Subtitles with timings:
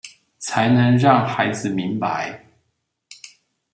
[0.39, 2.43] 才能讓孩子明白